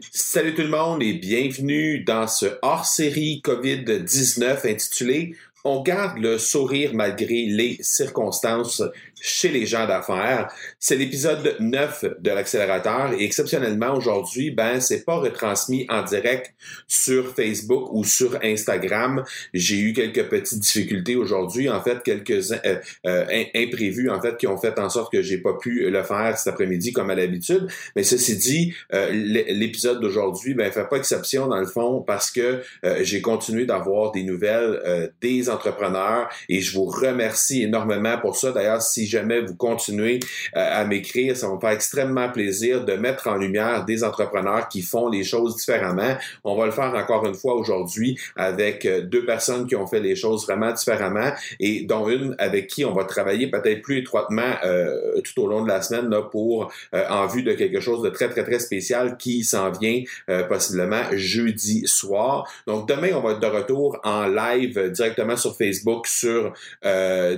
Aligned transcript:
Salut 0.00 0.54
tout 0.54 0.62
le 0.62 0.68
monde 0.68 1.02
et 1.02 1.12
bienvenue 1.12 2.00
dans 2.00 2.26
ce 2.26 2.46
hors-série 2.62 3.42
COVID-19 3.44 4.66
intitulé 4.66 5.36
On 5.62 5.82
garde 5.82 6.16
le 6.16 6.38
sourire 6.38 6.94
malgré 6.94 7.44
les 7.44 7.76
circonstances 7.82 8.82
chez 9.20 9.48
les 9.48 9.66
gens 9.66 9.86
d'affaires. 9.86 10.52
C'est 10.78 10.96
l'épisode 10.96 11.56
9 11.60 12.04
de 12.20 12.30
l'accélérateur 12.30 13.12
et 13.12 13.24
exceptionnellement 13.24 13.94
aujourd'hui, 13.94 14.50
ben 14.50 14.80
c'est 14.80 15.04
pas 15.04 15.16
retransmis 15.16 15.86
en 15.88 16.02
direct 16.02 16.54
sur 16.88 17.34
Facebook 17.34 17.92
ou 17.92 18.04
sur 18.04 18.38
Instagram. 18.42 19.24
J'ai 19.52 19.78
eu 19.78 19.92
quelques 19.92 20.28
petites 20.28 20.60
difficultés 20.60 21.16
aujourd'hui, 21.16 21.68
en 21.68 21.82
fait 21.82 22.02
quelques 22.02 22.52
euh, 22.52 22.76
euh, 23.06 23.44
imprévus 23.54 24.10
en 24.10 24.20
fait 24.20 24.36
qui 24.36 24.46
ont 24.46 24.58
fait 24.58 24.78
en 24.78 24.88
sorte 24.88 25.12
que 25.12 25.22
j'ai 25.22 25.38
pas 25.38 25.54
pu 25.60 25.90
le 25.90 26.02
faire 26.02 26.36
cet 26.38 26.54
après-midi 26.54 26.92
comme 26.92 27.10
à 27.10 27.14
l'habitude. 27.14 27.68
Mais 27.96 28.02
ceci 28.02 28.36
dit, 28.36 28.74
euh, 28.94 29.10
l'épisode 29.12 30.00
d'aujourd'hui 30.00 30.54
ben 30.54 30.70
fait 30.72 30.88
pas 30.88 30.96
exception 30.96 31.46
dans 31.46 31.58
le 31.58 31.66
fond 31.66 32.02
parce 32.06 32.30
que 32.30 32.62
j'ai 33.00 33.20
continué 33.20 33.66
d'avoir 33.66 34.12
des 34.12 34.22
nouvelles 34.22 35.10
des 35.20 35.50
entrepreneurs 35.50 36.28
et 36.48 36.60
je 36.60 36.74
vous 36.74 36.84
remercie 36.84 37.62
énormément 37.62 38.18
pour 38.18 38.36
ça. 38.36 38.52
D'ailleurs, 38.52 38.82
si 38.82 39.06
jamais 39.10 39.40
vous 39.40 39.54
continuez 39.54 40.20
euh, 40.56 40.80
à 40.80 40.84
m'écrire, 40.84 41.36
ça 41.36 41.48
va 41.48 41.54
me 41.54 41.60
faire 41.60 41.70
extrêmement 41.70 42.28
plaisir 42.30 42.84
de 42.84 42.94
mettre 42.94 43.26
en 43.28 43.36
lumière 43.36 43.84
des 43.84 44.04
entrepreneurs 44.04 44.68
qui 44.68 44.82
font 44.82 45.08
les 45.08 45.24
choses 45.24 45.56
différemment. 45.56 46.16
On 46.44 46.56
va 46.56 46.66
le 46.66 46.72
faire 46.72 46.94
encore 46.94 47.26
une 47.26 47.34
fois 47.34 47.54
aujourd'hui 47.54 48.18
avec 48.36 48.86
euh, 48.86 49.02
deux 49.02 49.24
personnes 49.24 49.66
qui 49.66 49.76
ont 49.76 49.86
fait 49.86 50.00
les 50.00 50.16
choses 50.16 50.44
vraiment 50.44 50.72
différemment 50.72 51.32
et 51.58 51.82
dont 51.82 52.08
une 52.08 52.34
avec 52.38 52.68
qui 52.68 52.84
on 52.84 52.94
va 52.94 53.04
travailler 53.04 53.48
peut-être 53.48 53.82
plus 53.82 53.98
étroitement 53.98 54.54
euh, 54.64 55.20
tout 55.22 55.42
au 55.42 55.46
long 55.46 55.62
de 55.62 55.68
la 55.68 55.82
semaine 55.82 56.08
là, 56.08 56.22
pour 56.22 56.72
en 56.92 57.26
vue 57.26 57.42
de 57.42 57.52
quelque 57.52 57.80
chose 57.80 58.02
de 58.02 58.08
très 58.10 58.28
très 58.28 58.44
très 58.44 58.58
spécial 58.58 59.16
qui 59.16 59.44
s'en 59.44 59.70
vient 59.70 60.02
possiblement 60.48 61.02
jeudi 61.12 61.86
soir. 61.86 62.48
Donc 62.66 62.88
demain 62.88 63.10
on 63.14 63.20
va 63.20 63.32
être 63.32 63.40
de 63.40 63.46
retour 63.46 63.98
en 64.04 64.26
live 64.26 64.90
directement 64.90 65.36
sur 65.36 65.56
Facebook, 65.56 66.06
sur 66.06 66.52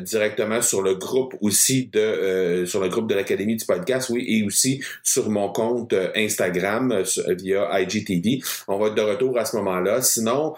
directement 0.01 0.61
sur 0.61 0.83
le 0.83 0.95
groupe 0.95 1.35
aussi 1.41 1.62
de 1.71 2.01
euh, 2.01 2.67
sur 2.67 2.81
le 2.81 2.89
groupe 2.89 3.09
de 3.09 3.15
l'Académie 3.15 3.57
du 3.57 3.65
podcast, 3.65 4.11
oui, 4.11 4.25
et 4.27 4.43
aussi 4.45 4.83
sur 5.03 5.31
mon 5.31 5.49
compte 5.49 5.93
euh, 5.93 6.09
Instagram 6.17 6.93
euh, 6.93 7.35
via 7.35 7.81
IGTV. 7.81 8.41
On 8.69 8.79
va 8.79 8.89
être 8.89 8.95
de 8.95 9.03
retour 9.03 9.39
à 9.39 9.45
ce 9.45 9.57
moment-là. 9.57 10.03
Sinon, 10.03 10.55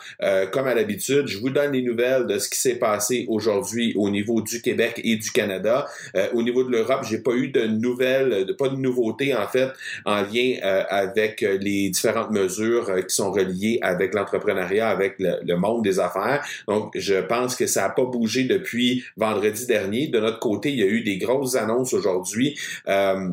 comme 0.53 0.67
à 0.67 0.75
l'habitude, 0.75 1.27
je 1.27 1.39
vous 1.39 1.51
donne 1.51 1.73
les 1.73 1.83
nouvelles 1.83 2.27
de 2.27 2.39
ce 2.39 2.49
qui 2.49 2.59
s'est 2.59 2.77
passé 2.77 3.27
aujourd'hui 3.29 3.93
au 3.97 4.11
niveau 4.11 4.41
du 4.41 4.61
Québec 4.63 5.01
et 5.03 5.17
du 5.17 5.31
Canada. 5.31 5.87
au 6.33 6.43
niveau 6.43 6.65
de 6.65 6.71
l'Europe, 6.71 7.05
j'ai 7.09 7.19
pas 7.19 7.33
eu 7.33 7.49
de 7.49 7.67
nouvelles, 7.67 8.55
pas 8.59 8.69
de 8.69 8.77
nouveautés 8.77 9.35
en 9.35 9.47
fait 9.47 9.71
en 10.05 10.23
lien 10.23 10.57
avec 10.89 11.41
les 11.41 11.91
différentes 11.91 12.31
mesures 12.31 12.91
qui 13.07 13.15
sont 13.15 13.33
reliées 13.33 13.79
avec 13.83 14.15
l'entrepreneuriat, 14.15 14.89
avec 14.89 15.17
le, 15.19 15.37
le, 15.45 15.57
monde 15.57 15.83
des 15.83 15.99
affaires. 15.99 16.45
Donc, 16.69 16.93
je 16.95 17.17
pense 17.21 17.57
que 17.57 17.67
ça 17.67 17.83
n'a 17.83 17.91
pas 17.91 18.05
bougé 18.05 18.45
depuis 18.45 19.05
vendredi 19.17 19.67
dernier. 19.67 20.09
De 20.09 20.21
notre 20.21 20.39
côté, 20.39 20.71
il 20.71 20.79
y 20.79 20.83
a 20.83 20.87
eu 20.87 20.94
des 21.03 21.19
grosses 21.19 21.57
annonces 21.57 21.93
aujourd'hui. 21.93 22.59
Euh, 22.89 23.31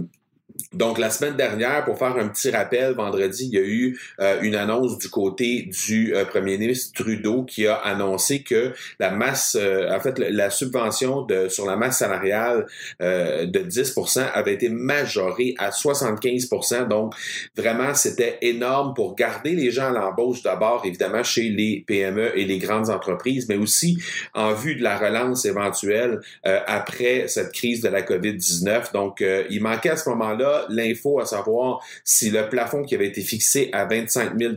donc, 0.73 0.97
la 0.97 1.09
semaine 1.09 1.35
dernière, 1.35 1.83
pour 1.85 1.97
faire 1.97 2.15
un 2.17 2.27
petit 2.27 2.49
rappel, 2.49 2.93
vendredi, 2.93 3.49
il 3.51 3.53
y 3.53 3.57
a 3.57 3.65
eu 3.65 3.99
euh, 4.19 4.39
une 4.41 4.55
annonce 4.55 4.97
du 4.97 5.09
côté 5.09 5.69
du 5.85 6.15
euh, 6.15 6.25
premier 6.25 6.57
ministre 6.57 7.03
Trudeau 7.03 7.43
qui 7.43 7.67
a 7.67 7.75
annoncé 7.75 8.43
que 8.43 8.73
la 8.99 9.11
masse, 9.11 9.57
euh, 9.59 9.89
en 9.91 9.99
fait, 9.99 10.17
la 10.17 10.49
subvention 10.49 11.23
de, 11.23 11.49
sur 11.49 11.65
la 11.65 11.75
masse 11.75 11.99
salariale 11.99 12.65
de 12.99 13.59
10% 13.59 14.31
avait 14.33 14.53
été 14.53 14.69
majorée 14.69 15.55
à 15.57 15.69
75% 15.69 16.87
Donc, 16.87 17.13
vraiment, 17.55 17.93
c'était 17.93 18.37
énorme 18.41 18.93
pour 18.93 19.15
garder 19.15 19.51
les 19.51 19.71
gens 19.71 19.87
à 19.87 19.91
l'embauche 19.91 20.41
d'abord, 20.41 20.83
évidemment, 20.85 21.23
chez 21.23 21.49
les 21.49 21.83
PME 21.85 22.37
et 22.37 22.45
les 22.45 22.57
grandes 22.57 22.89
entreprises, 22.89 23.47
mais 23.49 23.57
aussi 23.57 23.97
en 24.33 24.53
vue 24.53 24.75
de 24.75 24.83
la 24.83 24.97
relance 24.97 25.45
éventuelle 25.45 26.19
après 26.43 27.27
cette 27.27 27.51
crise 27.51 27.81
de 27.81 27.89
la 27.89 28.01
COVID-19. 28.01 28.93
Donc, 28.93 29.23
il 29.49 29.61
manquait 29.61 29.89
à 29.89 29.97
ce 29.97 30.09
moment-là 30.09 30.40
l'info 30.69 31.19
à 31.19 31.25
savoir 31.25 31.79
si 32.03 32.29
le 32.29 32.49
plafond 32.49 32.83
qui 32.83 32.95
avait 32.95 33.07
été 33.07 33.21
fixé 33.21 33.69
à 33.73 33.85
25 33.85 34.37
000 34.37 34.53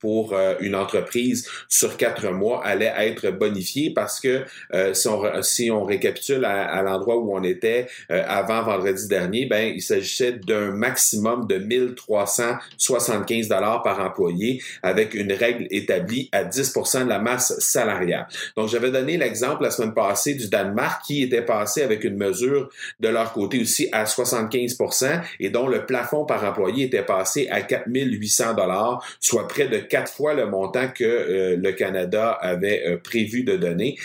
pour 0.00 0.32
euh, 0.32 0.54
une 0.60 0.74
entreprise 0.74 1.48
sur 1.68 1.96
quatre 1.96 2.30
mois 2.30 2.64
allait 2.64 2.92
être 2.98 3.30
bonifié 3.30 3.90
parce 3.90 4.20
que 4.20 4.44
euh, 4.74 4.94
si, 4.94 5.08
on, 5.08 5.42
si 5.42 5.70
on 5.70 5.84
récapitule 5.84 6.44
à, 6.44 6.82
l'endroit 6.82 7.16
où 7.16 7.36
on 7.36 7.42
était 7.42 7.86
euh, 8.10 8.22
avant 8.26 8.62
vendredi 8.62 9.08
dernier, 9.08 9.46
ben 9.46 9.72
il 9.74 9.82
s'agissait 9.82 10.32
d'un 10.32 10.72
maximum 10.72 11.46
de 11.46 11.58
1375 11.58 13.48
dollars 13.48 13.82
par 13.82 14.00
employé 14.00 14.62
avec 14.82 15.14
une 15.14 15.32
règle 15.32 15.66
établie 15.70 16.28
à 16.32 16.44
10% 16.44 17.04
de 17.04 17.08
la 17.08 17.18
masse 17.18 17.58
salariale. 17.58 18.26
Donc 18.56 18.68
j'avais 18.68 18.90
donné 18.90 19.16
l'exemple 19.16 19.62
la 19.62 19.70
semaine 19.70 19.94
passée 19.94 20.34
du 20.34 20.48
Danemark 20.48 21.02
qui 21.04 21.22
était 21.22 21.42
passé 21.42 21.82
avec 21.82 22.04
une 22.04 22.16
mesure 22.16 22.68
de 23.00 23.08
leur 23.08 23.32
côté 23.32 23.60
aussi 23.60 23.88
à 23.92 24.06
75 24.06 24.76
et 25.40 25.50
dont 25.50 25.68
le 25.68 25.86
plafond 25.86 26.24
par 26.24 26.44
employé 26.44 26.86
était 26.86 27.02
passé 27.02 27.48
à 27.50 27.60
4800 27.62 28.54
dollars, 28.54 29.04
soit 29.20 29.48
près 29.48 29.68
de 29.68 29.78
quatre 29.78 30.12
fois 30.12 30.34
le 30.34 30.46
montant 30.46 30.88
que 30.88 31.04
euh, 31.04 31.56
le 31.56 31.72
Canada 31.72 32.32
avait 32.40 32.82
euh, 32.86 32.96
prévu 32.98 33.42
de 33.42 33.56
donner 33.56 33.96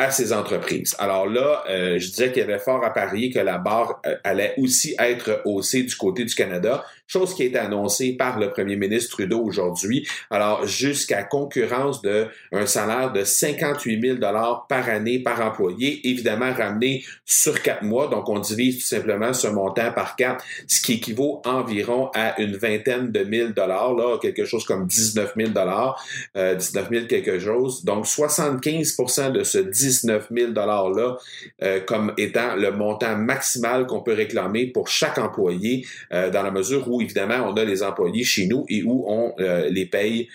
à 0.00 0.10
ces 0.10 0.32
entreprises. 0.32 0.96
Alors 0.98 1.26
là, 1.26 1.62
euh, 1.68 1.98
je 1.98 2.08
disais 2.08 2.32
qu'il 2.32 2.40
y 2.40 2.42
avait 2.42 2.58
fort 2.58 2.82
à 2.82 2.90
parier 2.90 3.30
que 3.30 3.38
la 3.38 3.58
barre 3.58 4.00
allait 4.24 4.54
aussi 4.56 4.96
être 4.98 5.42
haussée 5.44 5.82
du 5.82 5.94
côté 5.94 6.24
du 6.24 6.34
Canada 6.34 6.84
chose 7.10 7.34
qui 7.34 7.42
a 7.42 7.46
été 7.46 7.58
annoncée 7.58 8.12
par 8.12 8.38
le 8.38 8.50
premier 8.50 8.76
ministre 8.76 9.10
Trudeau 9.10 9.42
aujourd'hui. 9.42 10.06
Alors, 10.30 10.64
jusqu'à 10.66 11.24
concurrence 11.24 12.02
de 12.02 12.28
un 12.52 12.66
salaire 12.66 13.12
de 13.12 13.24
58 13.24 14.00
000 14.00 14.18
dollars 14.18 14.66
par 14.68 14.88
année 14.88 15.18
par 15.18 15.40
employé, 15.40 16.08
évidemment 16.08 16.52
ramené 16.52 17.04
sur 17.24 17.62
quatre 17.62 17.82
mois. 17.82 18.06
Donc, 18.06 18.28
on 18.28 18.38
divise 18.38 18.78
tout 18.78 18.86
simplement 18.86 19.32
ce 19.32 19.48
montant 19.48 19.92
par 19.92 20.14
quatre, 20.14 20.44
ce 20.68 20.80
qui 20.80 20.94
équivaut 20.94 21.42
environ 21.44 22.10
à 22.14 22.40
une 22.40 22.56
vingtaine 22.56 23.10
de 23.10 23.24
mille 23.24 23.54
dollars, 23.54 23.94
là, 23.94 24.18
quelque 24.18 24.44
chose 24.44 24.64
comme 24.64 24.86
19 24.86 25.32
000 25.36 25.50
dollars, 25.50 26.00
euh, 26.36 26.54
19 26.54 26.90
000 26.90 27.06
quelque 27.06 27.40
chose. 27.40 27.84
Donc, 27.84 28.06
75% 28.06 29.32
de 29.32 29.42
ce 29.42 29.58
19 29.90 30.28
000 30.30 30.52
dollars-là 30.52 31.16
euh, 31.62 31.80
comme 31.80 32.12
étant 32.16 32.54
le 32.54 32.70
montant 32.70 33.16
maximal 33.16 33.86
qu'on 33.86 34.00
peut 34.00 34.14
réclamer 34.14 34.66
pour 34.66 34.88
chaque 34.88 35.18
employé 35.18 35.84
euh, 36.12 36.30
dans 36.30 36.42
la 36.42 36.50
mesure 36.50 36.88
où 36.88 37.00
évidemment 37.00 37.48
on 37.48 37.54
a 37.54 37.64
les 37.64 37.82
employés 37.82 38.24
chez 38.24 38.46
nous 38.46 38.64
et 38.68 38.82
où 38.82 39.04
on 39.08 39.34
les 39.70 39.86
paye 39.86 40.28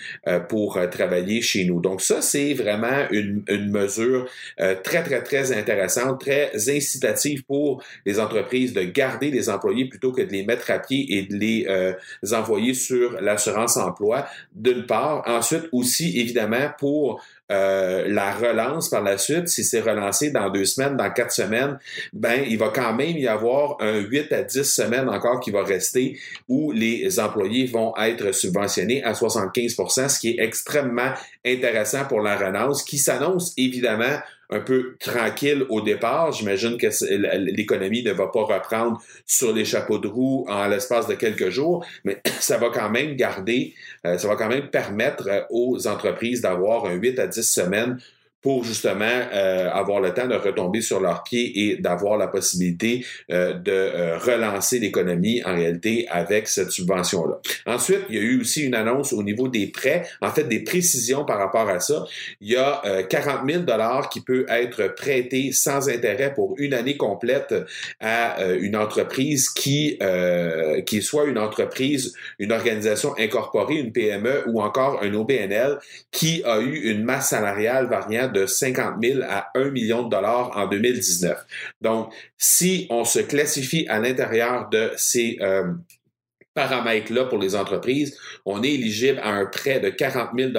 pour 0.49 0.79
travailler 0.91 1.41
chez 1.41 1.65
nous. 1.65 1.79
Donc 1.79 2.01
ça, 2.01 2.21
c'est 2.21 2.53
vraiment 2.53 3.07
une, 3.11 3.43
une 3.47 3.69
mesure 3.69 4.27
très, 4.57 5.03
très, 5.03 5.21
très 5.21 5.51
intéressante, 5.51 6.19
très 6.19 6.51
incitative 6.69 7.43
pour 7.43 7.83
les 8.05 8.19
entreprises 8.19 8.73
de 8.73 8.81
garder 8.81 9.31
les 9.31 9.49
employés 9.49 9.87
plutôt 9.87 10.11
que 10.11 10.21
de 10.21 10.31
les 10.31 10.45
mettre 10.45 10.71
à 10.71 10.79
pied 10.79 11.05
et 11.09 11.23
de 11.23 11.35
les 11.35 11.67
envoyer 12.33 12.73
sur 12.73 13.21
l'assurance 13.21 13.77
emploi, 13.77 14.27
d'une 14.53 14.85
part. 14.85 15.23
Ensuite, 15.25 15.69
aussi, 15.71 16.19
évidemment, 16.19 16.69
pour 16.77 17.21
euh, 17.51 18.05
la 18.07 18.33
relance 18.33 18.89
par 18.89 19.03
la 19.03 19.17
suite, 19.17 19.47
si 19.49 19.63
c'est 19.63 19.79
relancé 19.79 20.31
dans 20.31 20.49
deux 20.49 20.65
semaines, 20.65 20.97
dans 20.97 21.11
quatre 21.11 21.31
semaines, 21.31 21.77
ben 22.11 22.43
il 22.47 22.57
va 22.57 22.69
quand 22.69 22.93
même 22.93 23.17
y 23.17 23.27
avoir 23.27 23.77
un 23.81 23.99
8 23.99 24.31
à 24.31 24.41
10 24.41 24.63
semaines 24.63 25.09
encore 25.09 25.39
qui 25.39 25.51
va 25.51 25.63
rester 25.63 26.17
où 26.47 26.71
les 26.71 27.19
employés 27.19 27.67
vont 27.67 27.93
être 27.97 28.31
subventionnés 28.31 29.03
à 29.03 29.13
75% 29.13 30.09
ce 30.09 30.19
qui 30.19 30.29
est 30.31 30.43
extrêmement 30.43 31.11
intéressant 31.45 32.05
pour 32.05 32.21
la 32.21 32.35
relance, 32.35 32.83
qui 32.83 32.97
s'annonce 32.97 33.53
évidemment 33.57 34.17
un 34.49 34.59
peu 34.59 34.95
tranquille 34.99 35.65
au 35.69 35.81
départ. 35.81 36.31
J'imagine 36.31 36.77
que 36.77 36.87
l'économie 37.37 38.03
ne 38.03 38.11
va 38.11 38.27
pas 38.27 38.43
reprendre 38.43 39.01
sur 39.25 39.53
les 39.53 39.65
chapeaux 39.65 39.97
de 39.97 40.07
roue 40.07 40.45
en 40.47 40.67
l'espace 40.67 41.07
de 41.07 41.15
quelques 41.15 41.49
jours, 41.49 41.85
mais 42.03 42.21
ça 42.39 42.57
va 42.57 42.69
quand 42.69 42.89
même 42.89 43.15
garder, 43.15 43.73
euh, 44.05 44.17
ça 44.17 44.27
va 44.27 44.35
quand 44.35 44.49
même 44.49 44.69
permettre 44.69 45.27
euh, 45.27 45.41
aux 45.49 45.87
entreprises 45.87 46.41
d'avoir 46.41 46.85
un 46.85 46.93
8 46.93 47.19
à 47.19 47.27
10 47.27 47.43
semaines 47.43 47.99
pour 48.45 48.63
justement 48.63 49.05
euh, 49.33 49.71
avoir 49.71 49.99
le 50.01 50.13
temps 50.13 50.27
de 50.27 50.35
retomber 50.35 50.79
sur 50.79 50.99
leurs 50.99 51.23
pieds 51.23 51.61
et 51.61 51.77
d'avoir 51.77 52.15
la 52.15 52.27
possibilité 52.27 53.03
euh, 53.31 53.53
de 53.53 53.71
euh, 53.71 54.19
relancer 54.19 54.77
l'économie 54.77 55.41
en 55.43 55.55
réalité 55.55 56.05
avec 56.11 56.47
cette 56.47 56.69
subvention-là. 56.69 57.39
Ensuite, 57.65 58.01
il 58.07 58.15
y 58.17 58.19
a 58.19 58.21
eu 58.21 58.39
aussi 58.39 58.61
une 58.61 58.75
annonce 58.75 59.13
au 59.13 59.23
niveau 59.23 59.47
des 59.47 59.65
prêts, 59.65 60.05
en 60.21 60.29
fait 60.29 60.43
des 60.43 60.59
précisions 60.59 61.25
par 61.25 61.39
rapport 61.39 61.67
à 61.67 61.79
ça. 61.79 62.05
Il 62.39 62.51
y 62.51 62.55
a 62.55 62.83
40 63.09 63.49
000 63.49 63.63
dollars 63.63 64.09
qui 64.09 64.21
peut 64.21 64.45
être 64.47 64.93
prêté 64.93 65.51
sans 65.51 65.89
intérêt 65.89 66.31
pour 66.31 66.53
une 66.59 66.75
année 66.75 66.97
complète 66.97 67.55
à 67.99 68.43
une 68.59 68.75
entreprise 68.75 69.49
qui 69.49 69.97
qui 70.85 71.01
soit 71.01 71.25
une 71.25 71.39
entreprise, 71.39 72.13
une 72.37 72.51
organisation 72.51 73.15
incorporée, 73.17 73.77
une 73.77 73.91
PME 73.91 74.43
ou 74.47 74.61
encore 74.61 75.01
un 75.01 75.13
OBNL 75.15 75.79
qui 76.11 76.43
a 76.43 76.59
eu 76.59 76.91
une 76.91 77.03
masse 77.03 77.29
salariale 77.29 77.87
variant 77.87 78.29
de 78.35 78.45
50 78.45 78.95
000 79.01 79.21
à 79.27 79.49
1 79.55 79.71
million 79.71 80.03
de 80.03 80.09
dollars 80.09 80.51
en 80.55 80.67
2019. 80.67 81.45
Donc, 81.81 82.13
si 82.37 82.85
on 82.89 83.05
se 83.05 83.19
classifie 83.19 83.87
à 83.87 83.99
l'intérieur 83.99 84.69
de 84.69 84.91
ces 84.97 85.37
euh, 85.41 85.73
paramètres-là 86.55 87.25
pour 87.25 87.37
les 87.37 87.55
entreprises, 87.55 88.17
on 88.45 88.63
est 88.63 88.71
éligible 88.71 89.19
à 89.21 89.33
un 89.33 89.45
prêt 89.45 89.79
de 89.79 89.89
40 89.89 90.29
000 90.35 90.51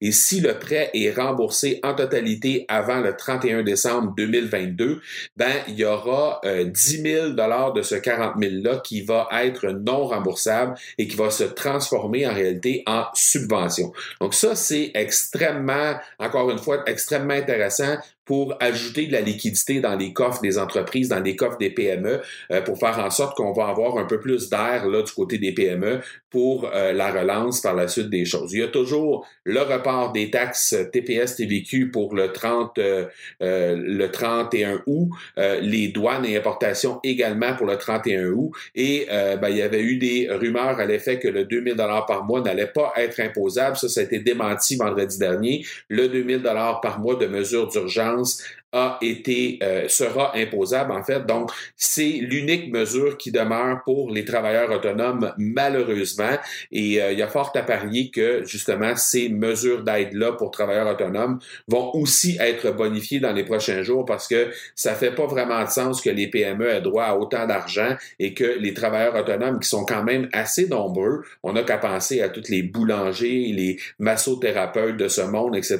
et 0.00 0.12
si 0.12 0.40
le 0.40 0.58
prêt 0.58 0.90
est 0.94 1.12
remboursé 1.12 1.78
en 1.84 1.94
totalité 1.94 2.64
avant 2.68 3.00
le 3.00 3.14
31 3.14 3.62
décembre 3.62 4.14
2022, 4.16 5.00
ben 5.36 5.52
il 5.68 5.74
y 5.74 5.84
aura 5.84 6.40
10 6.44 7.02
000 7.02 7.28
de 7.30 7.82
ce 7.82 7.94
40 7.94 8.36
000-là 8.36 8.80
qui 8.82 9.02
va 9.02 9.28
être 9.42 9.68
non 9.68 10.06
remboursable 10.06 10.74
et 10.98 11.06
qui 11.06 11.16
va 11.16 11.30
se 11.30 11.44
transformer 11.44 12.26
en 12.26 12.34
réalité 12.34 12.82
en 12.86 13.04
subvention. 13.14 13.92
Donc 14.20 14.34
ça, 14.34 14.56
c'est 14.56 14.90
extrêmement, 14.94 15.94
encore 16.18 16.50
une 16.50 16.58
fois, 16.58 16.82
extrêmement 16.86 17.34
intéressant 17.34 17.96
pour 18.26 18.56
ajouter 18.60 19.06
de 19.06 19.12
la 19.12 19.20
liquidité 19.20 19.80
dans 19.80 19.96
les 19.96 20.12
coffres 20.12 20.42
des 20.42 20.58
entreprises, 20.58 21.08
dans 21.08 21.20
les 21.20 21.36
coffres 21.36 21.56
des 21.58 21.70
PME, 21.70 22.20
euh, 22.50 22.60
pour 22.60 22.78
faire 22.78 22.98
en 22.98 23.10
sorte 23.10 23.36
qu'on 23.36 23.52
va 23.52 23.68
avoir 23.68 23.96
un 23.96 24.04
peu 24.04 24.20
plus 24.20 24.50
d'air 24.50 24.86
là 24.86 25.02
du 25.02 25.12
côté 25.12 25.38
des 25.38 25.52
PME 25.52 26.00
pour 26.28 26.68
euh, 26.74 26.92
la 26.92 27.10
relance 27.12 27.60
par 27.60 27.74
la 27.74 27.88
suite 27.88 28.10
des 28.10 28.24
choses. 28.24 28.52
Il 28.52 28.60
y 28.60 28.62
a 28.64 28.68
toujours 28.68 29.26
le 29.44 29.60
report 29.60 30.12
des 30.12 30.30
taxes 30.30 30.74
TPS 30.92 31.36
TVQ 31.36 31.90
pour 31.90 32.14
le 32.14 32.32
30 32.32 32.78
euh, 32.78 33.06
le 33.40 34.06
31 34.08 34.82
août, 34.86 35.08
les 35.36 35.88
douanes 35.88 36.24
et 36.24 36.36
importations 36.36 36.98
également 37.04 37.54
pour 37.54 37.66
le 37.66 37.76
31 37.76 38.30
août 38.30 38.50
et 38.74 39.06
ben, 39.08 39.48
il 39.48 39.56
y 39.56 39.62
avait 39.62 39.82
eu 39.82 39.96
des 39.98 40.28
rumeurs 40.30 40.78
à 40.78 40.84
l'effet 40.84 41.18
que 41.18 41.28
le 41.28 41.44
2000 41.44 41.74
dollars 41.74 42.06
par 42.06 42.24
mois 42.24 42.40
n'allait 42.40 42.66
pas 42.66 42.92
être 42.96 43.20
imposable, 43.20 43.76
ça 43.76 43.88
ça 43.88 44.00
a 44.00 44.04
été 44.04 44.18
démenti 44.18 44.76
vendredi 44.76 45.18
dernier. 45.18 45.64
Le 45.88 46.08
2000 46.08 46.42
dollars 46.42 46.80
par 46.80 46.98
mois 46.98 47.16
de 47.16 47.26
mesures 47.26 47.68
d'urgence 47.68 48.15
models 48.16 48.42
a 48.76 48.98
été 49.00 49.58
euh, 49.62 49.88
sera 49.88 50.36
imposable 50.36 50.92
en 50.92 51.02
fait. 51.02 51.24
Donc 51.26 51.50
c'est 51.76 52.18
l'unique 52.20 52.72
mesure 52.72 53.16
qui 53.16 53.32
demeure 53.32 53.80
pour 53.84 54.10
les 54.10 54.24
travailleurs 54.24 54.70
autonomes 54.70 55.32
malheureusement 55.38 56.36
et 56.70 57.02
euh, 57.02 57.12
il 57.12 57.18
y 57.18 57.22
a 57.22 57.28
fort 57.28 57.52
à 57.54 57.62
parier 57.62 58.10
que 58.10 58.44
justement 58.44 58.94
ces 58.96 59.28
mesures 59.28 59.82
d'aide 59.82 60.12
là 60.12 60.32
pour 60.32 60.50
travailleurs 60.50 60.88
autonomes 60.88 61.38
vont 61.68 61.90
aussi 61.94 62.36
être 62.40 62.70
bonifiées 62.72 63.20
dans 63.20 63.32
les 63.32 63.44
prochains 63.44 63.82
jours 63.82 64.04
parce 64.04 64.28
que 64.28 64.50
ça 64.74 64.94
fait 64.94 65.14
pas 65.14 65.26
vraiment 65.26 65.64
de 65.64 65.70
sens 65.70 66.00
que 66.00 66.10
les 66.10 66.28
PME 66.28 66.68
aient 66.68 66.80
droit 66.80 67.04
à 67.04 67.16
autant 67.16 67.46
d'argent 67.46 67.96
et 68.18 68.34
que 68.34 68.44
les 68.44 68.74
travailleurs 68.74 69.14
autonomes 69.14 69.60
qui 69.60 69.68
sont 69.68 69.84
quand 69.84 70.02
même 70.02 70.28
assez 70.32 70.68
nombreux, 70.68 71.22
on 71.42 71.52
n'a 71.52 71.62
qu'à 71.62 71.78
penser 71.78 72.20
à 72.20 72.28
toutes 72.28 72.48
les 72.48 72.62
boulangers, 72.62 73.52
les 73.54 73.78
massothérapeutes 73.98 74.96
de 74.96 75.08
ce 75.08 75.22
monde, 75.22 75.56
etc. 75.56 75.78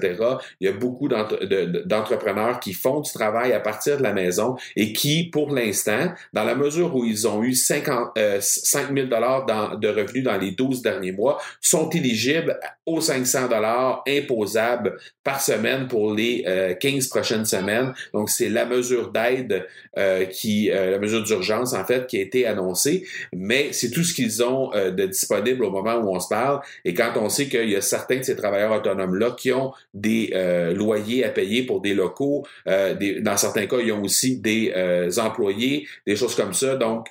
Il 0.61 0.67
y 0.67 0.71
a 0.71 0.73
beaucoup 0.73 1.09
d'entrepreneurs 1.09 2.61
qui 2.61 2.73
font 2.73 2.86
du 2.95 3.13
travail 3.13 3.53
à 3.53 3.61
partir 3.61 3.99
de 3.99 4.03
la 4.03 4.13
maison 4.13 4.57
et 4.77 4.93
qui, 4.93 5.25
pour 5.25 5.53
l'instant, 5.53 6.13
dans 6.33 6.45
la 6.45 6.55
mesure 6.55 6.95
où 6.95 7.05
ils 7.05 7.27
ont 7.29 7.43
eu 7.43 7.55
50, 7.55 8.17
euh, 8.19 8.39
5 8.41 8.95
000 8.95 9.07
dollars 9.09 9.47
de 9.79 9.89
revenus 9.89 10.25
dans 10.25 10.39
les 10.39 10.53
12 10.53 10.83
derniers 10.83 11.13
mois, 11.13 11.39
sont 11.61 11.91
éligibles 11.91 12.59
aux 12.87 13.01
500 13.01 13.49
dollars 13.49 14.03
imposables 14.09 14.97
par 15.25 15.41
semaine 15.41 15.89
pour 15.89 16.15
les 16.15 16.45
15 16.81 17.07
euh, 17.07 17.09
prochaines 17.11 17.45
semaines. 17.45 17.93
Donc, 18.15 18.31
c'est 18.31 18.49
la 18.49 18.65
mesure 18.65 19.11
d'aide 19.11 19.67
euh, 19.99 20.25
qui, 20.25 20.71
euh, 20.71 20.93
la 20.93 20.99
mesure 20.99 21.25
d'urgence, 21.25 21.75
en 21.75 21.85
fait, 21.85 22.07
qui 22.07 22.19
a 22.19 22.21
été 22.21 22.47
annoncée, 22.47 23.05
mais 23.35 23.73
c'est 23.73 23.91
tout 23.91 24.05
ce 24.05 24.15
qu'ils 24.15 24.45
ont 24.45 24.71
de 24.71 25.07
disponible 25.07 25.65
au 25.65 25.71
moment 25.71 25.97
où 25.97 26.15
on 26.15 26.21
se 26.21 26.29
parle. 26.29 26.61
Et 26.85 26.95
quand 26.95 27.13
on 27.17 27.29
sait 27.29 27.49
qu'il 27.49 27.69
y 27.69 27.77
a 27.77 27.81
certains 27.81 28.19
de 28.19 28.23
ces 28.23 28.37
travailleurs 28.37 28.73
autonomes-là 28.73 29.33
qui 29.37 29.53
ont 29.53 29.73
des 29.93 30.33
loyers 30.75 31.25
à 31.25 31.31
payer 31.31 31.65
pour 31.65 31.81
des 31.81 31.95
locaux, 31.95 32.47
des, 32.67 33.21
dans 33.21 33.37
certains 33.37 33.67
cas, 33.67 33.79
ils 33.79 33.93
ont 33.93 34.03
aussi 34.03 34.39
des 34.39 34.73
employés, 35.19 35.87
des 36.07 36.17
choses 36.17 36.35
comme 36.35 36.53
ça. 36.53 36.77
Donc, 36.77 37.09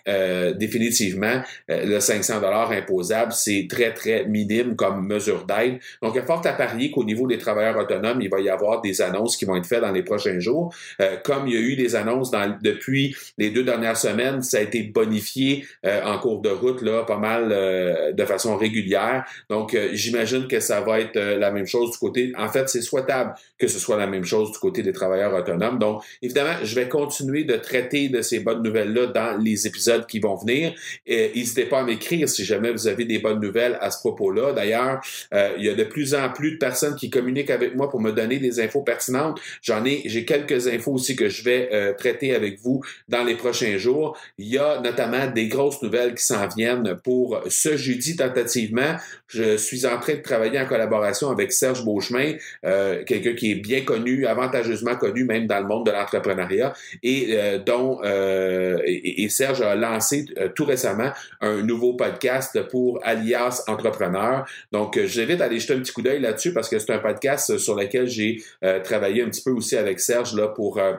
définitivement, 0.56 1.42
le 1.68 2.00
500 2.00 2.42
dollars 2.42 2.72
imposable, 2.72 3.32
c'est 3.32 3.68
très, 3.70 3.94
très 3.94 4.26
minime 4.26 4.76
comme 4.76 5.08
mesure 5.08 5.46
d'aide. 5.46 5.80
Donc, 6.02 6.14
il 6.14 6.18
y 6.18 6.20
a 6.20 6.26
fort 6.26 6.42
à 6.46 6.54
parier 6.54 6.92
qu'au 6.92 7.04
niveau 7.04 7.28
des 7.28 7.38
travailleurs 7.38 7.78
autonomes, 7.78 8.22
il 8.22 8.30
va 8.30 8.40
y 8.40 8.50
avoir 8.50 8.82
des 8.82 9.02
annonces 9.02 9.38
qui 9.38 9.46
vont 9.46 9.56
être 9.56 9.66
faites 9.66 9.82
dans 9.82 9.92
les 9.92 10.04
prochains 10.04 10.40
jours. 10.40 10.74
Euh, 11.02 11.18
comme 11.24 11.48
il 11.48 11.54
y 11.54 11.58
a 11.58 11.60
eu 11.60 11.76
des 11.76 11.96
annonces 11.96 12.32
dans, 12.32 12.58
depuis 12.62 13.16
les 13.38 13.50
deux 13.50 13.64
dernières 13.64 13.98
semaines, 13.98 14.42
ça 14.42 14.58
a 14.58 14.62
été 14.62 14.84
bonifié 14.84 15.66
euh, 15.86 16.04
en 16.04 16.20
cours 16.20 16.42
de 16.42 16.50
route, 16.50 16.82
là, 16.82 17.04
pas 17.04 17.18
mal 17.18 17.50
euh, 17.52 18.12
de 18.12 18.26
façon 18.26 18.58
régulière. 18.58 19.26
Donc, 19.50 19.78
j'imagine 19.94 20.48
que 20.48 20.60
ça 20.60 20.82
va 20.82 21.00
être 21.00 21.18
la 21.18 21.52
même 21.52 21.68
chose 21.68 21.92
du 21.92 21.98
côté. 21.98 22.34
En 22.38 22.50
fait, 22.50 22.70
c'est 22.70 22.82
souhaitable 22.82 23.34
que 23.58 23.68
ce 23.68 23.80
soit 23.80 23.98
la 23.98 24.08
même 24.08 24.26
chose 24.26 24.52
du 24.52 24.60
côté 24.60 24.84
des 24.84 24.94
travailleurs 24.94 25.34
autonomes. 25.34 25.45
Donc, 25.80 26.04
évidemment, 26.22 26.56
je 26.64 26.76
vais 26.76 26.88
continuer 26.88 27.44
de 27.44 27.56
traiter 27.56 28.10
de 28.10 28.22
ces 28.22 28.40
bonnes 28.40 28.64
nouvelles-là 28.64 29.08
dans 29.08 29.38
les 29.38 29.68
épisodes 29.68 30.06
qui 30.06 30.20
vont 30.20 30.36
venir. 30.36 30.74
N'hésitez 31.08 31.66
pas 31.66 31.80
à 31.80 31.84
m'écrire 31.84 32.28
si 32.30 32.46
jamais 32.46 32.72
vous 32.72 32.88
avez 32.88 33.06
des 33.06 33.20
bonnes 33.20 33.40
nouvelles 33.40 33.78
à 33.82 33.92
ce 33.92 34.00
propos-là. 34.00 34.54
D'ailleurs, 34.54 35.02
il 35.32 35.64
y 35.64 35.70
a 35.70 35.76
de 35.76 35.84
plus 35.84 36.14
en 36.14 36.30
plus 36.30 36.52
de 36.54 36.58
personnes 36.58 36.96
qui 36.96 37.10
communiquent 37.10 37.50
avec 37.50 37.76
moi 37.76 37.90
pour 37.90 38.02
me 38.02 38.12
donner 38.12 38.38
des 38.40 38.60
infos 38.60 38.82
pertinentes. 38.82 39.40
J'en 39.62 39.84
ai, 39.86 40.02
j'ai 40.06 40.26
quelques 40.26 40.68
infos 40.68 40.94
aussi 40.94 41.16
que 41.16 41.30
je 41.30 41.44
vais 41.44 41.70
euh, 41.72 41.94
traiter 41.94 42.34
avec 42.34 42.60
vous 42.60 42.82
dans 43.08 43.24
les 43.24 43.36
prochains 43.36 43.78
jours. 43.78 44.18
Il 44.38 44.48
y 44.48 44.58
a 44.58 44.80
notamment 44.82 45.28
des 45.28 45.48
grosses 45.48 45.82
nouvelles 45.82 46.16
qui 46.16 46.24
s'en 46.24 46.48
viennent 46.48 46.96
pour 47.04 47.42
ce 47.48 47.78
jeudi 47.78 48.16
tentativement. 48.16 48.96
Je 49.28 49.58
suis 49.58 49.86
en 49.86 50.00
train 50.00 50.16
de 50.16 50.22
travailler 50.22 50.60
en 50.60 50.66
collaboration 50.66 51.30
avec 51.30 51.52
Serge 51.52 51.84
Beauchemin, 51.84 52.34
euh, 52.66 53.04
quelqu'un 53.04 53.34
qui 53.34 53.52
est 53.52 53.56
bien 53.56 53.82
connu, 53.82 54.26
avantageusement 54.26 54.96
connu 54.96 55.26
dans 55.42 55.60
le 55.60 55.68
monde 55.68 55.86
de 55.86 55.92
l'entrepreneuriat 55.92 56.74
et 57.04 57.28
euh, 57.32 57.60
dont 57.60 58.02
et, 58.04 59.24
et, 59.24 59.30
Serge 59.30 59.62
a 59.62 59.76
lancé 59.76 60.26
tout 60.56 60.66
récemment 60.66 61.12
un 61.42 61.62
nouveau 61.62 61.94
podcast 61.94 62.62
pour 62.70 63.00
Alias 63.04 63.64
Entrepreneur. 63.68 64.46
Donc, 64.72 65.00
j'invite 65.06 65.42
à 65.42 65.46
aller 65.46 65.60
jeter 65.60 65.74
un 65.74 65.80
petit 65.80 65.92
coup 65.92 66.02
d'œil 66.02 66.22
là-dessus 66.22 66.54
parce 66.54 66.70
que 66.70 66.80
c'est 66.80 66.94
un 66.94 67.00
podcast 67.00 67.58
sur 67.58 67.76
lequel 67.76 68.08
j'ai 68.08 68.42
euh, 68.64 68.80
travaillé 68.80 69.24
un 69.24 69.30
petit 69.30 69.44
peu 69.44 69.52
aussi 69.52 69.76
avec 69.76 70.00
Serge 70.00 70.36
là, 70.36 70.48
pour 70.48 70.78
euh, 70.78 70.94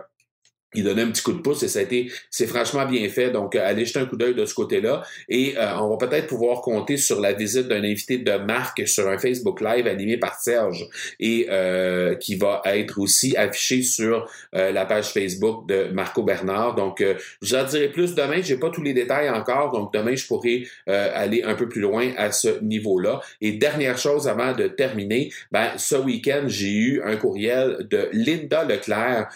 il 0.77 0.85
donnait 0.85 1.03
un 1.03 1.11
petit 1.11 1.23
coup 1.23 1.33
de 1.33 1.41
pouce 1.41 1.63
et 1.63 1.69
ça 1.69 1.81
a 1.81 1.83
été, 1.83 2.11
c'est 2.31 2.47
franchement 2.47 2.87
bien 2.87 3.09
fait. 3.09 3.31
Donc, 3.31 3.55
euh, 3.55 3.61
allez 3.65 3.85
jeter 3.85 3.99
un 3.99 4.07
coup 4.07 4.17
d'œil 4.17 4.35
de 4.35 4.45
ce 4.45 4.55
côté-là. 4.55 5.03
Et 5.29 5.55
euh, 5.57 5.79
on 5.79 5.97
va 5.97 6.07
peut-être 6.07 6.27
pouvoir 6.27 6.61
compter 6.61 6.97
sur 6.97 7.21
la 7.21 7.33
visite 7.33 7.69
d'un 7.69 7.83
invité 7.83 8.19
de 8.19 8.33
marque 8.33 8.87
sur 8.87 9.09
un 9.09 9.19
Facebook 9.19 9.61
Live 9.61 9.87
animé 9.87 10.17
par 10.19 10.39
Serge 10.41 10.87
et 11.19 11.47
euh, 11.51 12.15
qui 12.15 12.37
va 12.37 12.63
être 12.65 12.99
aussi 12.99 13.37
affiché 13.37 13.83
sur 13.83 14.29
la 14.53 14.85
page 14.87 15.13
Facebook 15.13 15.69
de 15.69 15.89
Marco 15.93 16.23
Bernard. 16.23 16.75
Donc, 16.75 17.05
j'en 17.43 17.65
dirai 17.65 17.89
plus 17.89 18.15
demain. 18.15 18.41
J'ai 18.43 18.57
pas 18.57 18.71
tous 18.71 18.83
les 18.83 18.93
détails 18.93 19.31
encore. 19.31 19.73
Donc, 19.73 19.93
demain, 19.93 20.15
je 20.15 20.27
pourrai 20.27 20.67
aller 20.87 21.43
un 21.43 21.55
peu 21.55 21.69
plus 21.69 21.81
loin 21.81 22.13
à 22.17 22.33
ce 22.33 22.61
niveau-là. 22.63 23.21
Et 23.41 23.53
dernière 23.53 23.99
chose 23.99 24.29
avant 24.29 24.53
de 24.53 24.69
terminer, 24.69 25.31
ben, 25.53 25.71
ce 25.77 25.97
week-end, 25.97 26.45
j'ai 26.47 26.73
eu 26.73 27.03
un 27.05 27.17
courriel 27.17 27.87
de 27.91 28.09
Linda 28.13 28.65
Leclerc, 28.65 29.29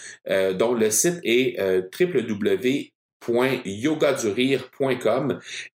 dont 0.58 0.74
le 0.74 0.90
site 0.90 1.20
et 1.30 1.60
euh, 1.60 1.82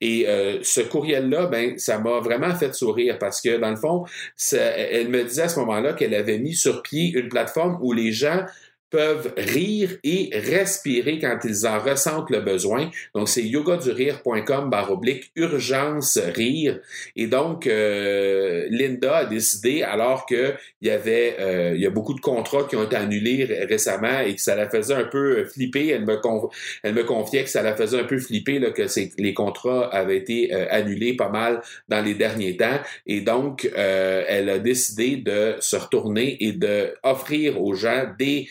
et 0.01 0.29
euh, 0.29 0.59
ce 0.63 0.81
courriel-là, 0.81 1.47
ben, 1.47 1.77
ça 1.79 1.99
m'a 1.99 2.21
vraiment 2.21 2.55
fait 2.55 2.73
sourire 2.73 3.19
parce 3.19 3.41
que 3.41 3.59
dans 3.59 3.71
le 3.71 3.77
fond, 3.77 4.05
elle 4.53 5.09
me 5.09 5.25
disait 5.25 5.43
à 5.43 5.49
ce 5.49 5.59
moment-là 5.61 5.95
qu'elle 5.95 6.15
avait 6.15 6.39
mis 6.39 6.55
sur 6.55 6.83
pied 6.83 7.13
une 7.13 7.29
plateforme 7.29 7.79
où 7.83 7.93
les 7.93 8.13
gens 8.13 8.45
peuvent 8.93 9.33
rire 9.39 9.97
et 10.05 10.31
respirer 10.35 11.19
quand 11.19 11.39
ils 11.45 11.67
en 11.67 11.81
ressentent 11.81 12.29
le 12.31 12.41
besoin. 12.41 12.91
Donc, 13.15 13.29
c'est 13.29 13.43
yogadurire.com 13.43 14.69
barre 14.71 14.93
oblique 14.93 15.33
urgence 15.35 16.19
rire. 16.19 16.79
Et 17.17 17.27
donc, 17.27 17.67
euh, 17.67 18.67
Linda 18.71 19.17
a 19.17 19.25
décidé, 19.25 19.83
alors 19.83 20.27
qu'il 20.27 20.55
y 20.83 20.91
avait, 20.91 21.37
euh, 21.41 21.73
il 21.75 21.81
y 21.81 21.87
a 21.87 21.91
beaucoup 21.91 22.13
de 22.13 22.21
contrats 22.21 22.65
qui 22.69 22.77
ont 22.77 22.85
été 22.85 22.97
annulés 22.97 23.45
récemment 23.69 24.21
et 24.21 24.35
que 24.35 24.41
ça 24.43 24.55
la 24.55 24.69
faisait 24.69 24.95
un 24.95 25.05
peu 25.05 25.45
flipper, 25.47 25.89
elle 25.89 26.05
me, 26.05 26.21
elle 26.83 27.07
confiait 27.07 27.45
que 27.45 27.51
ça 27.51 27.63
la 27.63 27.75
faisait 27.75 27.99
un 27.99 28.05
peu 28.05 28.19
flipper, 28.19 28.59
là, 28.59 28.71
que 28.73 28.83
les 29.19 29.35
contrats 29.35 29.89
avaient 29.89 30.19
été 30.19 30.55
euh, 30.55 30.67
annulés 30.71 31.17
pas 31.17 31.31
mal 31.31 31.63
dans 31.89 32.03
les 32.03 32.15
derniers 32.15 32.59
temps. 32.59 32.79
Et 33.07 33.23
donc, 33.23 33.69
elle 33.75 34.51
a 34.51 34.59
décidé 34.59 35.17
de 35.17 35.57
se 35.61 35.77
retourner 35.77 36.37
et 36.45 36.53
de 36.53 36.95
offrir 37.03 37.63
aux 37.63 37.73
gens 37.73 38.05
des 38.19 38.49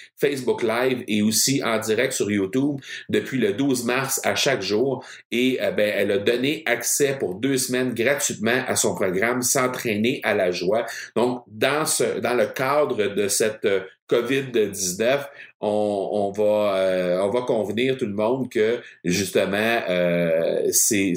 Live 0.64 1.04
et 1.08 1.22
aussi 1.22 1.64
en 1.64 1.80
direct 1.80 2.14
sur 2.14 2.30
YouTube 2.30 2.80
depuis 3.10 3.38
le 3.38 3.54
12 3.54 3.86
mars 3.86 4.22
à 4.24 4.36
chaque 4.36 4.62
jour. 4.62 5.06
Et 5.32 5.60
euh, 5.62 5.72
ben, 5.72 5.92
elle 5.96 6.12
a 6.12 6.18
donné 6.18 6.64
accès 6.66 7.18
pour 7.20 7.36
deux 7.36 7.58
semaines 7.58 7.94
gratuitement 7.94 8.64
à 8.68 8.76
son 8.76 8.96
programme 8.96 9.42
S'entraîner 9.42 10.20
à 10.24 10.34
la 10.34 10.52
joie. 10.52 10.86
Donc, 11.16 11.44
dans, 11.48 11.86
ce, 11.86 12.20
dans 12.20 12.34
le 12.34 12.48
cadre 12.48 13.08
de 13.08 13.28
cette 13.28 13.66
euh, 13.66 13.82
COVID-19, 14.12 15.26
on, 15.62 16.34
va, 16.36 16.76
euh, 16.76 17.20
on 17.22 17.30
va 17.30 17.42
convenir 17.42 17.98
tout 17.98 18.06
le 18.06 18.14
monde 18.14 18.50
que 18.50 18.80
justement 19.04 19.80
euh, 19.90 20.68
c'est 20.72 21.14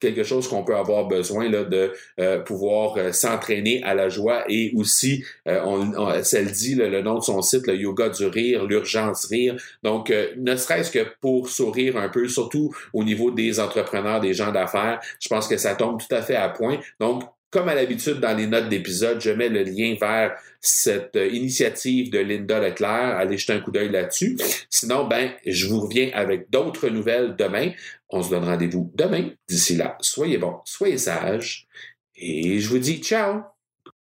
quelque 0.00 0.22
chose 0.22 0.46
qu'on 0.48 0.62
peut 0.62 0.76
avoir 0.76 1.08
besoin 1.08 1.48
là, 1.48 1.64
de 1.64 1.92
euh, 2.20 2.38
pouvoir 2.40 3.12
s'entraîner 3.12 3.82
à 3.82 3.94
la 3.94 4.08
joie 4.08 4.44
et 4.48 4.72
aussi, 4.76 5.24
on, 5.46 5.92
on, 5.96 6.22
ça 6.22 6.42
dit 6.42 6.74
le 6.76 7.02
nom 7.02 7.18
de 7.18 7.24
son 7.24 7.42
site, 7.42 7.66
le 7.66 7.76
yoga 7.76 8.08
du 8.08 8.26
rire, 8.26 8.64
l'urgence 8.64 9.26
rire. 9.26 9.56
Donc, 9.82 10.12
ne 10.36 10.56
serait-ce 10.56 10.90
que 10.90 11.06
pour 11.20 11.48
sourire 11.48 11.96
un 11.96 12.08
peu, 12.08 12.28
surtout 12.28 12.72
au 12.92 13.04
niveau 13.04 13.30
des 13.30 13.58
entrepreneurs, 13.58 14.20
des 14.20 14.34
gens 14.34 14.52
d'affaires, 14.52 15.00
je 15.20 15.28
pense 15.28 15.48
que 15.48 15.56
ça 15.56 15.74
tombe 15.74 16.00
tout 16.00 16.14
à 16.14 16.22
fait 16.22 16.36
à 16.36 16.48
point. 16.48 16.78
Donc, 17.00 17.24
comme 17.52 17.68
à 17.68 17.74
l'habitude 17.74 18.18
dans 18.18 18.36
les 18.36 18.46
notes 18.46 18.70
d'épisode, 18.70 19.20
je 19.20 19.30
mets 19.30 19.50
le 19.50 19.62
lien 19.62 19.94
vers 20.00 20.36
cette 20.60 21.16
euh, 21.16 21.28
initiative 21.28 22.10
de 22.10 22.18
Linda 22.18 22.58
Leclerc. 22.58 23.18
Allez 23.18 23.36
jeter 23.36 23.52
un 23.52 23.60
coup 23.60 23.70
d'œil 23.70 23.90
là-dessus. 23.90 24.38
Sinon, 24.70 25.06
ben, 25.06 25.30
je 25.46 25.66
vous 25.66 25.80
reviens 25.80 26.10
avec 26.14 26.50
d'autres 26.50 26.88
nouvelles 26.88 27.36
demain. 27.36 27.72
On 28.08 28.22
se 28.22 28.30
donne 28.30 28.44
rendez-vous 28.44 28.90
demain. 28.94 29.30
D'ici 29.46 29.76
là, 29.76 29.98
soyez 30.00 30.38
bons, 30.38 30.60
soyez 30.64 30.98
sages 30.98 31.68
et 32.16 32.58
je 32.58 32.68
vous 32.68 32.78
dis 32.78 32.98
ciao! 32.98 33.51